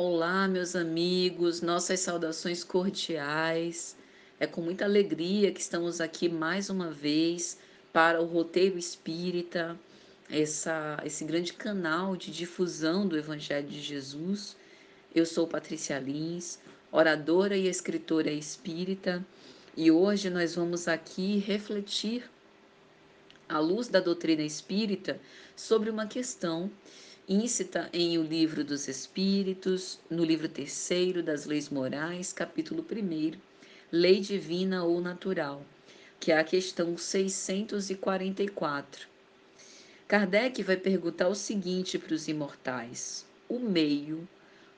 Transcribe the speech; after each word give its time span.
Olá, 0.00 0.46
meus 0.46 0.76
amigos, 0.76 1.60
nossas 1.60 1.98
saudações 1.98 2.62
cordiais. 2.62 3.96
É 4.38 4.46
com 4.46 4.60
muita 4.60 4.84
alegria 4.84 5.50
que 5.50 5.60
estamos 5.60 6.00
aqui 6.00 6.28
mais 6.28 6.70
uma 6.70 6.88
vez 6.88 7.58
para 7.92 8.22
o 8.22 8.24
Roteiro 8.24 8.78
Espírita, 8.78 9.76
essa, 10.30 11.02
esse 11.04 11.24
grande 11.24 11.52
canal 11.52 12.16
de 12.16 12.30
difusão 12.30 13.08
do 13.08 13.18
Evangelho 13.18 13.66
de 13.66 13.82
Jesus. 13.82 14.56
Eu 15.12 15.26
sou 15.26 15.48
Patrícia 15.48 15.98
Lins, 15.98 16.60
oradora 16.92 17.56
e 17.56 17.66
escritora 17.66 18.30
espírita, 18.30 19.26
e 19.76 19.90
hoje 19.90 20.30
nós 20.30 20.54
vamos 20.54 20.86
aqui 20.86 21.38
refletir, 21.38 22.22
à 23.48 23.58
luz 23.58 23.88
da 23.88 23.98
doutrina 23.98 24.44
espírita, 24.44 25.20
sobre 25.56 25.90
uma 25.90 26.06
questão 26.06 26.70
íncita 27.28 27.90
em 27.92 28.16
O 28.16 28.22
Livro 28.22 28.64
dos 28.64 28.88
Espíritos, 28.88 30.00
no 30.08 30.24
livro 30.24 30.48
terceiro 30.48 31.22
das 31.22 31.44
Leis 31.44 31.68
Morais, 31.68 32.32
capítulo 32.32 32.82
1, 32.90 33.32
Lei 33.92 34.20
Divina 34.20 34.82
ou 34.82 34.98
Natural, 34.98 35.62
que 36.18 36.32
é 36.32 36.38
a 36.38 36.44
questão 36.44 36.96
644. 36.96 39.06
Kardec 40.08 40.62
vai 40.62 40.78
perguntar 40.78 41.28
o 41.28 41.34
seguinte 41.34 41.98
para 41.98 42.14
os 42.14 42.28
imortais: 42.28 43.26
o 43.46 43.58
meio 43.58 44.26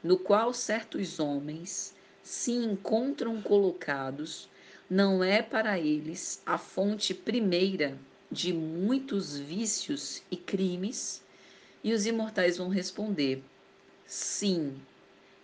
no 0.02 0.18
qual 0.18 0.52
certos 0.52 1.20
homens 1.20 1.94
se 2.20 2.50
encontram 2.50 3.40
colocados 3.40 4.48
não 4.90 5.22
é 5.22 5.40
para 5.40 5.78
eles 5.78 6.42
a 6.44 6.58
fonte 6.58 7.14
primeira 7.14 7.96
de 8.28 8.52
muitos 8.52 9.38
vícios 9.38 10.20
e 10.32 10.36
crimes? 10.36 11.22
E 11.82 11.92
os 11.92 12.06
imortais 12.06 12.58
vão 12.58 12.68
responder: 12.68 13.42
sim, 14.06 14.80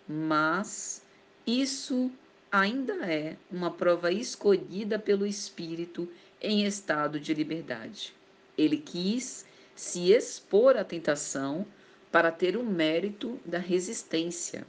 mas 0.09 1.03
isso 1.47 2.11
ainda 2.51 2.95
é 3.11 3.37
uma 3.51 3.71
prova 3.71 4.13
escolhida 4.13 4.99
pelo 4.99 5.27
espírito 5.27 6.09
em 6.41 6.65
estado 6.65 7.19
de 7.19 7.35
liberdade. 7.35 8.15
Ele 8.57 8.77
quis 8.79 9.45
se 9.75 10.13
expor 10.13 10.77
à 10.77 10.85
tentação 10.85 11.67
para 12.11 12.31
ter 12.31 12.57
o 12.57 12.65
mérito 12.65 13.39
da 13.45 13.59
resistência. 13.59 14.67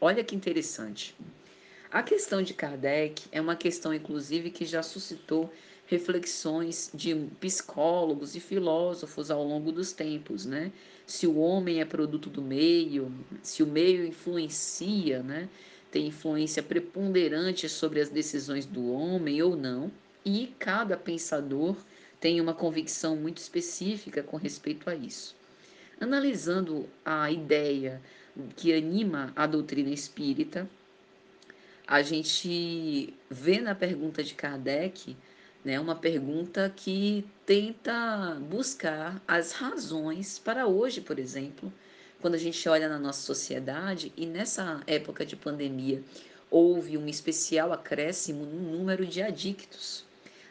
Olha 0.00 0.24
que 0.24 0.34
interessante. 0.34 1.14
A 1.90 2.02
questão 2.02 2.40
de 2.40 2.54
Kardec 2.54 3.24
é 3.32 3.40
uma 3.40 3.56
questão, 3.56 3.92
inclusive, 3.92 4.50
que 4.50 4.64
já 4.64 4.82
suscitou 4.82 5.52
reflexões 5.90 6.88
de 6.94 7.12
psicólogos 7.40 8.36
e 8.36 8.40
filósofos 8.40 9.28
ao 9.28 9.42
longo 9.42 9.72
dos 9.72 9.92
tempos, 9.92 10.46
né? 10.46 10.70
Se 11.04 11.26
o 11.26 11.36
homem 11.36 11.80
é 11.80 11.84
produto 11.84 12.30
do 12.30 12.40
meio, 12.40 13.12
se 13.42 13.60
o 13.60 13.66
meio 13.66 14.06
influencia, 14.06 15.20
né? 15.20 15.48
Tem 15.90 16.06
influência 16.06 16.62
preponderante 16.62 17.68
sobre 17.68 18.00
as 18.00 18.08
decisões 18.08 18.64
do 18.64 18.92
homem 18.92 19.42
ou 19.42 19.56
não, 19.56 19.90
e 20.24 20.54
cada 20.60 20.96
pensador 20.96 21.76
tem 22.20 22.40
uma 22.40 22.54
convicção 22.54 23.16
muito 23.16 23.38
específica 23.38 24.22
com 24.22 24.36
respeito 24.36 24.88
a 24.88 24.94
isso. 24.94 25.34
Analisando 26.00 26.88
a 27.04 27.32
ideia 27.32 28.00
que 28.54 28.72
anima 28.72 29.32
a 29.34 29.44
doutrina 29.44 29.90
espírita, 29.90 30.70
a 31.84 32.00
gente 32.00 33.12
vê 33.28 33.60
na 33.60 33.74
pergunta 33.74 34.22
de 34.22 34.34
Kardec 34.34 35.16
né? 35.64 35.78
Uma 35.78 35.94
pergunta 35.94 36.72
que 36.74 37.24
tenta 37.44 38.36
buscar 38.48 39.22
as 39.26 39.52
razões 39.52 40.38
para 40.38 40.66
hoje, 40.66 41.00
por 41.00 41.18
exemplo, 41.18 41.72
quando 42.20 42.34
a 42.34 42.38
gente 42.38 42.68
olha 42.68 42.88
na 42.88 42.98
nossa 42.98 43.22
sociedade 43.22 44.12
e 44.16 44.26
nessa 44.26 44.82
época 44.86 45.24
de 45.24 45.36
pandemia 45.36 46.02
houve 46.50 46.98
um 46.98 47.08
especial 47.08 47.72
acréscimo 47.72 48.44
no 48.44 48.76
número 48.76 49.06
de 49.06 49.22
adictos. 49.22 50.04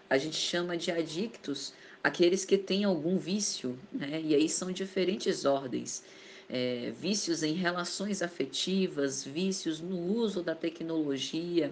A 0.10 0.18
gente 0.18 0.38
chama 0.38 0.78
de 0.78 0.92
adictos 0.92 1.74
aqueles 2.04 2.46
que 2.46 2.58
têm 2.58 2.84
algum 2.84 3.18
vício, 3.18 3.78
né? 3.92 4.22
E 4.24 4.34
aí 4.34 4.48
são 4.50 4.72
diferentes 4.72 5.46
ordens. 5.46 6.04
É, 6.50 6.92
vícios 7.00 7.44
em 7.44 7.54
relações 7.54 8.24
afetivas, 8.24 9.24
vícios 9.24 9.80
no 9.80 10.00
uso 10.00 10.42
da 10.42 10.56
tecnologia, 10.56 11.72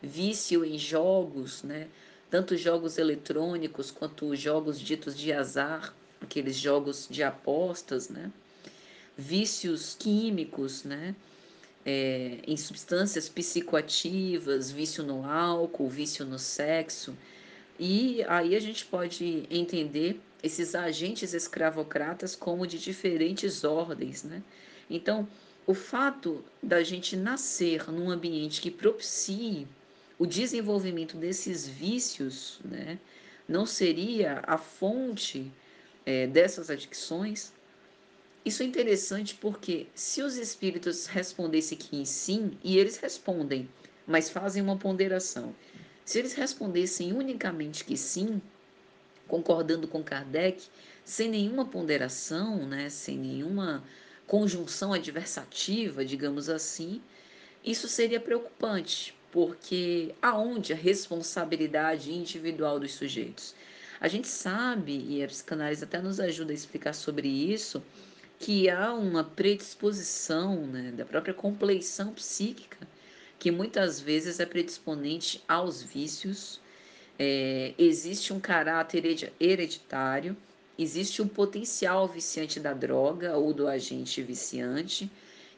vício 0.00 0.64
em 0.64 0.78
jogos, 0.78 1.64
né? 1.64 1.88
Tanto 2.32 2.56
jogos 2.56 2.96
eletrônicos 2.96 3.90
quanto 3.90 4.34
jogos 4.34 4.80
ditos 4.80 5.14
de 5.14 5.34
azar, 5.34 5.94
aqueles 6.18 6.56
jogos 6.56 7.06
de 7.10 7.22
apostas, 7.22 8.08
né? 8.08 8.32
vícios 9.14 9.94
químicos, 9.98 10.82
né? 10.82 11.14
É, 11.84 12.38
em 12.46 12.56
substâncias 12.56 13.28
psicoativas, 13.28 14.70
vício 14.70 15.04
no 15.04 15.26
álcool, 15.26 15.90
vício 15.90 16.24
no 16.24 16.38
sexo. 16.38 17.14
E 17.78 18.24
aí 18.26 18.56
a 18.56 18.60
gente 18.60 18.86
pode 18.86 19.46
entender 19.50 20.18
esses 20.42 20.74
agentes 20.74 21.34
escravocratas 21.34 22.34
como 22.34 22.66
de 22.66 22.78
diferentes 22.78 23.62
ordens, 23.62 24.22
né? 24.22 24.42
Então, 24.88 25.28
o 25.66 25.74
fato 25.74 26.42
da 26.62 26.82
gente 26.82 27.14
nascer 27.14 27.92
num 27.92 28.10
ambiente 28.10 28.62
que 28.62 28.70
propicie 28.70 29.68
o 30.22 30.26
desenvolvimento 30.26 31.16
desses 31.16 31.66
vícios 31.66 32.60
né, 32.64 32.96
não 33.48 33.66
seria 33.66 34.40
a 34.46 34.56
fonte 34.56 35.50
é, 36.06 36.28
dessas 36.28 36.70
adicções? 36.70 37.52
Isso 38.44 38.62
é 38.62 38.66
interessante 38.66 39.34
porque 39.34 39.88
se 39.96 40.22
os 40.22 40.36
espíritos 40.36 41.06
respondessem 41.06 41.76
que 41.76 42.06
sim, 42.06 42.56
e 42.62 42.78
eles 42.78 42.98
respondem, 42.98 43.68
mas 44.06 44.30
fazem 44.30 44.62
uma 44.62 44.76
ponderação. 44.76 45.52
Se 46.04 46.20
eles 46.20 46.34
respondessem 46.34 47.12
unicamente 47.12 47.84
que 47.84 47.96
sim, 47.96 48.40
concordando 49.26 49.88
com 49.88 50.04
Kardec, 50.04 50.68
sem 51.04 51.28
nenhuma 51.28 51.64
ponderação, 51.64 52.64
né, 52.64 52.88
sem 52.90 53.18
nenhuma 53.18 53.82
conjunção 54.28 54.92
adversativa, 54.92 56.04
digamos 56.04 56.48
assim, 56.48 57.02
isso 57.64 57.88
seria 57.88 58.20
preocupante, 58.20 59.20
porque 59.32 60.14
aonde 60.20 60.74
a 60.74 60.76
responsabilidade 60.76 62.12
individual 62.12 62.78
dos 62.78 62.92
sujeitos? 62.92 63.54
A 63.98 64.06
gente 64.06 64.28
sabe, 64.28 65.04
e 65.08 65.24
a 65.24 65.26
psicanálise 65.26 65.82
até 65.82 66.00
nos 66.00 66.20
ajuda 66.20 66.52
a 66.52 66.54
explicar 66.54 66.92
sobre 66.92 67.28
isso, 67.28 67.82
que 68.38 68.68
há 68.68 68.92
uma 68.92 69.24
predisposição 69.24 70.66
né, 70.66 70.92
da 70.92 71.04
própria 71.04 71.32
compleição 71.32 72.12
psíquica, 72.12 72.86
que 73.38 73.50
muitas 73.50 74.00
vezes 74.00 74.38
é 74.38 74.44
predisponente 74.44 75.42
aos 75.48 75.82
vícios, 75.82 76.60
é, 77.18 77.72
existe 77.78 78.32
um 78.32 78.40
caráter 78.40 79.32
hereditário, 79.40 80.36
existe 80.78 81.22
um 81.22 81.28
potencial 81.28 82.06
viciante 82.06 82.60
da 82.60 82.72
droga 82.74 83.36
ou 83.36 83.54
do 83.54 83.66
agente 83.66 84.22
viciante, 84.22 85.10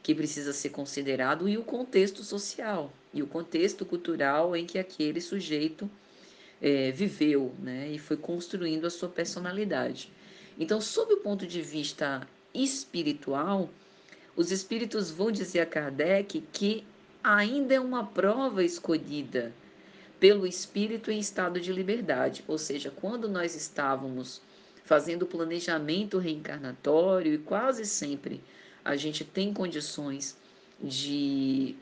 que 0.05 0.13
precisa 0.13 0.53
ser 0.53 0.69
considerado, 0.69 1.49
e 1.49 1.57
o 1.57 1.63
contexto 1.63 2.23
social 2.23 2.93
e 3.11 3.23
o 3.23 3.27
contexto 3.27 3.83
cultural 3.83 4.55
em 4.55 4.63
que 4.63 4.77
aquele 4.77 5.19
sujeito 5.19 5.89
é, 6.61 6.91
viveu 6.91 7.55
né, 7.57 7.89
e 7.89 7.97
foi 7.97 8.15
construindo 8.15 8.85
a 8.85 8.91
sua 8.91 9.09
personalidade. 9.09 10.11
Então, 10.59 10.79
sob 10.79 11.15
o 11.15 11.21
ponto 11.21 11.47
de 11.47 11.59
vista 11.59 12.21
espiritual, 12.53 13.67
os 14.35 14.51
espíritos 14.51 15.09
vão 15.09 15.31
dizer 15.31 15.61
a 15.61 15.65
Kardec 15.65 16.39
que 16.53 16.85
ainda 17.23 17.73
é 17.73 17.79
uma 17.79 18.05
prova 18.05 18.63
escolhida 18.63 19.51
pelo 20.19 20.45
espírito 20.45 21.09
em 21.09 21.17
estado 21.17 21.59
de 21.59 21.73
liberdade, 21.73 22.43
ou 22.47 22.59
seja, 22.59 22.91
quando 22.91 23.27
nós 23.27 23.55
estávamos 23.55 24.39
fazendo 24.83 25.23
o 25.23 25.27
planejamento 25.27 26.19
reencarnatório 26.19 27.33
e 27.33 27.39
quase 27.39 27.87
sempre 27.87 28.39
a 28.85 28.95
gente 28.95 29.25
tem 29.25 29.51
condições 29.51 30.37
de 30.79 31.75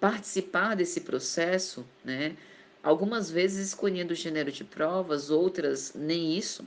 participar 0.00 0.74
desse 0.74 1.02
processo, 1.02 1.86
né? 2.04 2.36
Algumas 2.82 3.30
vezes 3.30 3.68
escolhendo 3.68 4.12
o 4.12 4.16
gênero 4.16 4.50
de 4.50 4.64
provas, 4.64 5.30
outras 5.30 5.92
nem 5.94 6.36
isso, 6.36 6.66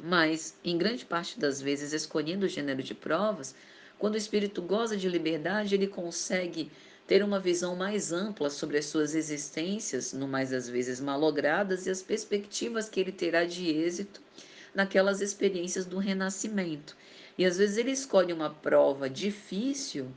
mas 0.00 0.54
em 0.64 0.78
grande 0.78 1.04
parte 1.04 1.38
das 1.38 1.60
vezes 1.60 1.92
escolhendo 1.92 2.46
o 2.46 2.48
gênero 2.48 2.82
de 2.82 2.94
provas, 2.94 3.54
quando 3.98 4.14
o 4.14 4.18
espírito 4.18 4.62
goza 4.62 4.96
de 4.96 5.08
liberdade, 5.08 5.74
ele 5.74 5.86
consegue 5.86 6.70
ter 7.06 7.22
uma 7.22 7.38
visão 7.38 7.76
mais 7.76 8.12
ampla 8.12 8.48
sobre 8.48 8.78
as 8.78 8.86
suas 8.86 9.14
existências, 9.14 10.12
no 10.12 10.26
mais 10.26 10.52
às 10.52 10.68
vezes 10.68 11.00
malogradas, 11.00 11.86
e 11.86 11.90
as 11.90 12.02
perspectivas 12.02 12.88
que 12.88 12.98
ele 12.98 13.12
terá 13.12 13.44
de 13.44 13.68
êxito 13.68 14.20
naquelas 14.74 15.20
experiências 15.20 15.84
do 15.84 15.98
renascimento. 15.98 16.96
E 17.36 17.44
às 17.44 17.56
vezes 17.56 17.76
ele 17.76 17.90
escolhe 17.90 18.32
uma 18.32 18.50
prova 18.50 19.08
difícil 19.08 20.08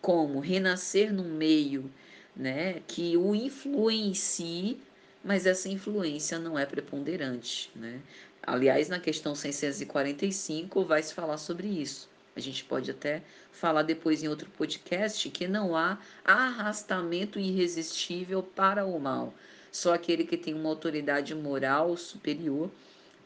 como 0.00 0.40
renascer 0.40 1.12
num 1.12 1.34
meio 1.34 1.90
né, 2.36 2.82
que 2.86 3.16
o 3.16 3.34
influencie, 3.34 4.78
mas 5.22 5.46
essa 5.46 5.68
influência 5.68 6.38
não 6.38 6.58
é 6.58 6.66
preponderante. 6.66 7.70
Né? 7.74 8.00
Aliás, 8.42 8.88
na 8.88 9.00
questão 9.00 9.34
645 9.34 10.84
vai 10.84 11.02
se 11.02 11.14
falar 11.14 11.38
sobre 11.38 11.66
isso. 11.66 12.08
A 12.36 12.40
gente 12.40 12.64
pode 12.64 12.90
até 12.90 13.22
falar 13.52 13.82
depois 13.82 14.22
em 14.22 14.28
outro 14.28 14.50
podcast 14.50 15.30
que 15.30 15.46
não 15.46 15.76
há 15.76 15.98
arrastamento 16.24 17.38
irresistível 17.38 18.42
para 18.42 18.84
o 18.84 18.98
mal. 18.98 19.32
Só 19.70 19.94
aquele 19.94 20.24
que 20.24 20.36
tem 20.36 20.52
uma 20.52 20.68
autoridade 20.68 21.34
moral 21.34 21.96
superior 21.96 22.70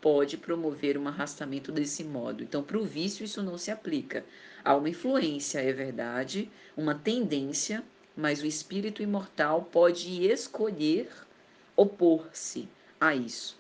pode 0.00 0.36
promover 0.36 0.96
um 0.96 1.08
arrastamento 1.08 1.72
desse 1.72 2.04
modo. 2.04 2.42
Então, 2.42 2.62
para 2.62 2.78
o 2.78 2.84
vício, 2.84 3.24
isso 3.24 3.42
não 3.42 3.58
se 3.58 3.70
aplica. 3.70 4.24
Há 4.64 4.76
uma 4.76 4.88
influência, 4.88 5.60
é 5.60 5.72
verdade, 5.72 6.50
uma 6.76 6.94
tendência, 6.94 7.84
mas 8.16 8.42
o 8.42 8.46
espírito 8.46 9.02
imortal 9.02 9.62
pode 9.70 10.24
escolher 10.24 11.08
opor-se 11.76 12.68
a 13.00 13.14
isso. 13.14 13.56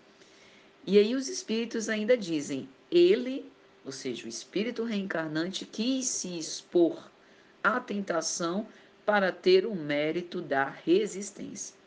E 0.86 0.98
aí 0.98 1.14
os 1.14 1.28
espíritos 1.28 1.88
ainda 1.88 2.16
dizem: 2.16 2.68
ele, 2.90 3.50
ou 3.84 3.92
seja, 3.92 4.26
o 4.26 4.28
espírito 4.28 4.84
reencarnante, 4.84 5.64
quis 5.64 6.06
se 6.06 6.38
expor 6.38 7.10
à 7.62 7.78
tentação 7.78 8.66
para 9.04 9.30
ter 9.30 9.64
o 9.64 9.74
mérito 9.74 10.40
da 10.42 10.68
resistência. 10.68 11.77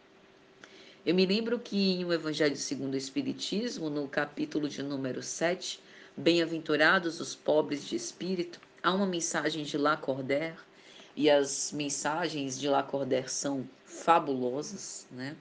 Eu 1.03 1.15
me 1.15 1.25
lembro 1.25 1.57
que 1.57 1.93
em 1.93 2.05
o 2.05 2.13
Evangelho 2.13 2.55
segundo 2.55 2.93
o 2.93 2.97
Espiritismo, 2.97 3.89
no 3.89 4.07
capítulo 4.07 4.69
de 4.69 4.83
número 4.83 5.23
7, 5.23 5.79
Bem-aventurados 6.15 7.19
os 7.19 7.33
pobres 7.33 7.87
de 7.87 7.95
espírito, 7.95 8.61
há 8.83 8.93
uma 8.93 9.07
mensagem 9.07 9.63
de 9.63 9.79
Lacordaire, 9.79 10.59
e 11.15 11.27
as 11.27 11.71
mensagens 11.71 12.59
de 12.59 12.67
Lacordaire 12.67 13.31
são 13.31 13.67
fabulosas, 13.83 15.07
né? 15.09 15.35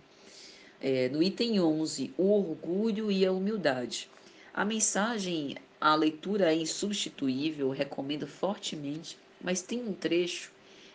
É, 0.80 1.10
no 1.10 1.22
item 1.22 1.60
11, 1.60 2.14
o 2.16 2.32
orgulho 2.32 3.12
e 3.12 3.26
a 3.26 3.30
humildade. 3.30 4.08
A 4.54 4.64
mensagem, 4.64 5.56
a 5.78 5.94
leitura 5.94 6.54
é 6.54 6.56
insubstituível, 6.56 7.68
recomendo 7.68 8.26
fortemente, 8.26 9.18
mas 9.42 9.60
tem 9.60 9.86
um 9.86 9.92
trecho 9.92 10.50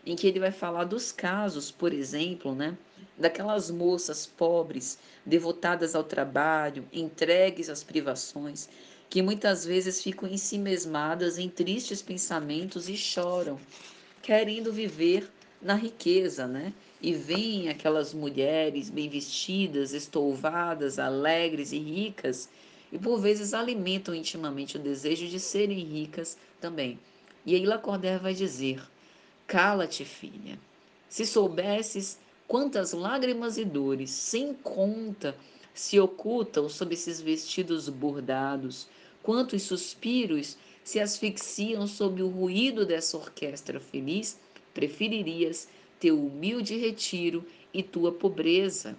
em 0.05 0.15
que 0.15 0.27
ele 0.27 0.39
vai 0.39 0.51
falar 0.51 0.83
dos 0.83 1.11
casos, 1.11 1.71
por 1.71 1.93
exemplo, 1.93 2.53
né, 2.53 2.77
daquelas 3.17 3.71
moças 3.71 4.25
pobres, 4.25 4.99
devotadas 5.25 5.95
ao 5.95 6.03
trabalho, 6.03 6.85
entregues 6.91 7.69
às 7.69 7.83
privações, 7.83 8.69
que 9.09 9.21
muitas 9.21 9.65
vezes 9.65 10.01
ficam 10.01 10.27
em 10.27 10.37
si 10.37 10.57
mesmadas 10.57 11.37
em 11.37 11.49
tristes 11.49 12.01
pensamentos 12.01 12.89
e 12.89 12.97
choram, 12.97 13.59
querendo 14.21 14.73
viver 14.73 15.29
na 15.61 15.75
riqueza, 15.75 16.47
né? 16.47 16.73
e 17.05 17.13
veem 17.13 17.69
aquelas 17.69 18.15
mulheres 18.15 18.89
bem 18.89 19.07
vestidas, 19.07 19.93
estouvadas, 19.93 20.97
alegres 20.97 21.71
e 21.71 21.77
ricas, 21.77 22.49
e 22.91 22.97
por 22.97 23.19
vezes 23.19 23.53
alimentam 23.53 24.15
intimamente 24.15 24.77
o 24.77 24.79
desejo 24.79 25.27
de 25.27 25.39
serem 25.39 25.77
ricas 25.79 26.35
também. 26.59 26.99
E 27.45 27.53
aí 27.53 27.63
Lacordaire 27.63 28.23
vai 28.23 28.33
dizer: 28.33 28.81
Cala-te, 29.47 30.03
filha. 30.03 30.59
Se 31.07 31.25
soubesses 31.25 32.17
quantas 32.47 32.93
lágrimas 32.93 33.57
e 33.57 33.63
dores, 33.63 34.09
sem 34.09 34.53
conta, 34.55 35.35
se 35.73 35.99
ocultam 35.99 36.67
sob 36.67 36.93
esses 36.93 37.21
vestidos 37.21 37.87
bordados, 37.87 38.87
quantos 39.21 39.61
suspiros 39.63 40.57
se 40.83 40.99
asfixiam 40.99 41.85
sob 41.85 42.23
o 42.23 42.27
ruído 42.27 42.85
dessa 42.85 43.17
orquestra 43.17 43.79
feliz, 43.79 44.39
preferirias 44.73 45.67
teu 45.99 46.19
humilde 46.19 46.77
retiro 46.77 47.45
e 47.73 47.83
tua 47.83 48.11
pobreza. 48.11 48.95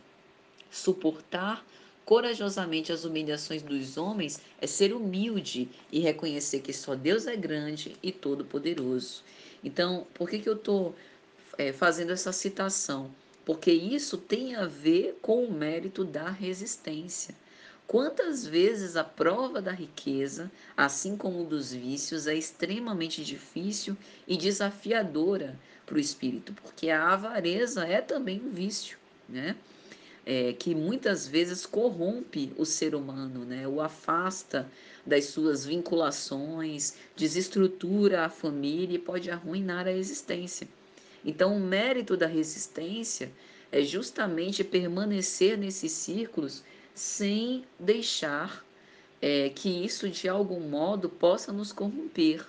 Suportar 0.71 1.65
corajosamente 2.05 2.93
as 2.93 3.05
humilhações 3.05 3.63
dos 3.63 3.97
homens 3.97 4.41
é 4.61 4.67
ser 4.67 4.93
humilde 4.93 5.69
e 5.91 5.99
reconhecer 5.99 6.61
que 6.61 6.73
só 6.73 6.95
Deus 6.95 7.27
é 7.27 7.37
grande 7.37 7.97
e 8.03 8.13
todo-poderoso. 8.13 9.25
Então, 9.63 10.07
por 10.15 10.29
que, 10.29 10.39
que 10.39 10.49
eu 10.49 10.55
estou 10.55 10.95
é, 11.59 11.73
fazendo 11.73 12.13
essa 12.13 12.33
citação? 12.33 13.11
Porque 13.45 13.71
isso 13.71 14.19
tem 14.19 14.57
a 14.57 14.67
ver 14.67 15.19
com 15.23 15.45
o 15.45 15.53
mérito 15.53 16.05
da 16.05 16.31
resistência. 16.31 17.35
Quantas 17.87 18.45
vezes 18.45 18.97
a 18.97 19.05
prova 19.05 19.63
da 19.63 19.71
riqueza, 19.71 20.51
assim 20.77 21.17
como 21.17 21.45
dos 21.45 21.73
vícios, 21.73 22.27
é 22.27 22.35
extremamente 22.35 23.25
difícil 23.25 23.97
e 24.27 24.37
desafiadora 24.37 25.57
para 25.87 25.95
o 25.95 26.01
espírito, 26.01 26.53
porque 26.55 26.91
a 26.91 27.13
avareza 27.13 27.87
é 27.87 28.01
também 28.01 28.41
um 28.41 28.51
vício, 28.51 28.99
né? 29.29 29.55
É, 30.29 30.53
que 30.53 30.75
muitas 30.75 31.29
vezes 31.29 31.65
corrompe 31.65 32.53
o 32.59 32.65
ser 32.65 32.97
humano, 32.97 33.45
né? 33.45 33.69
o 33.69 33.81
afasta 33.81 34.69
das 35.07 35.27
suas 35.27 35.65
vinculações, 35.65 36.95
desestrutura 37.15 38.25
a 38.25 38.29
família 38.29 38.97
e 38.97 38.99
pode 38.99 39.31
arruinar 39.31 39.87
a 39.87 39.93
existência. 39.93 40.67
Então, 41.25 41.57
o 41.57 41.61
mérito 41.61 42.17
da 42.17 42.27
resistência 42.27 43.31
é 43.71 43.83
justamente 43.83 44.65
permanecer 44.65 45.57
nesses 45.57 45.93
círculos 45.93 46.65
sem 46.95 47.65
deixar 47.79 48.65
é, 49.21 49.51
que 49.51 49.69
isso 49.69 50.09
de 50.09 50.29
algum 50.29 50.61
modo 50.61 51.09
possa 51.09 51.53
nos 51.53 51.73
corromper. 51.73 52.47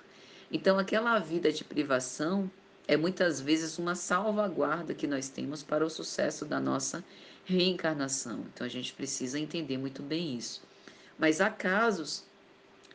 Então, 0.50 0.78
aquela 0.78 1.18
vida 1.18 1.52
de 1.52 1.64
privação 1.64 2.50
é 2.86 2.96
muitas 2.96 3.40
vezes 3.40 3.78
uma 3.78 3.94
salvaguarda 3.94 4.94
que 4.94 5.06
nós 5.06 5.28
temos 5.28 5.62
para 5.62 5.84
o 5.84 5.90
sucesso 5.90 6.44
da 6.44 6.58
nossa 6.58 7.04
reencarnação. 7.48 8.44
Então, 8.52 8.66
a 8.66 8.70
gente 8.70 8.92
precisa 8.92 9.38
entender 9.38 9.78
muito 9.78 10.02
bem 10.02 10.36
isso. 10.36 10.60
Mas 11.18 11.40
há 11.40 11.48
casos 11.48 12.22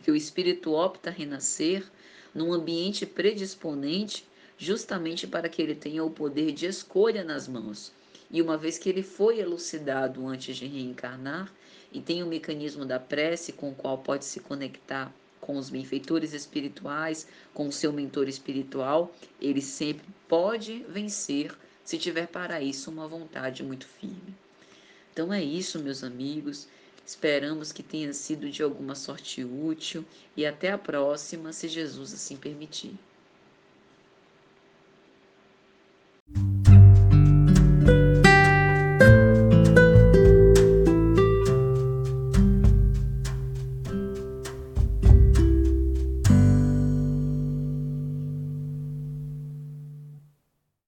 que 0.03 0.11
o 0.11 0.15
espírito 0.15 0.71
opta 0.71 1.09
renascer 1.09 1.83
num 2.35 2.53
ambiente 2.53 3.03
predisponente 3.03 4.27
justamente 4.55 5.25
para 5.25 5.49
que 5.49 5.59
ele 5.59 5.73
tenha 5.73 6.03
o 6.03 6.11
poder 6.11 6.51
de 6.51 6.67
escolha 6.67 7.23
nas 7.23 7.47
mãos. 7.47 7.91
E 8.29 8.41
uma 8.41 8.55
vez 8.55 8.77
que 8.77 8.87
ele 8.87 9.01
foi 9.01 9.39
elucidado 9.39 10.25
antes 10.27 10.55
de 10.55 10.67
reencarnar 10.67 11.51
e 11.91 11.99
tem 11.99 12.21
o 12.21 12.27
mecanismo 12.27 12.85
da 12.85 12.99
prece 12.99 13.53
com 13.53 13.71
o 13.71 13.75
qual 13.75 13.97
pode 13.97 14.23
se 14.23 14.39
conectar 14.39 15.11
com 15.41 15.57
os 15.57 15.69
benfeitores 15.69 16.31
espirituais, 16.31 17.27
com 17.53 17.67
o 17.67 17.71
seu 17.71 17.91
mentor 17.91 18.29
espiritual, 18.29 19.13
ele 19.41 19.61
sempre 19.61 20.05
pode 20.27 20.85
vencer 20.87 21.51
se 21.83 21.97
tiver 21.97 22.27
para 22.27 22.61
isso 22.61 22.89
uma 22.89 23.07
vontade 23.07 23.63
muito 23.63 23.85
firme. 23.85 24.35
Então 25.11 25.33
é 25.33 25.43
isso, 25.43 25.79
meus 25.79 26.03
amigos. 26.03 26.67
Esperamos 27.05 27.71
que 27.71 27.83
tenha 27.83 28.13
sido 28.13 28.49
de 28.49 28.63
alguma 28.63 28.95
sorte 28.95 29.43
útil 29.43 30.05
e 30.35 30.45
até 30.45 30.71
a 30.71 30.77
próxima, 30.77 31.51
se 31.51 31.67
Jesus 31.67 32.13
assim 32.13 32.37
permitir. 32.37 32.97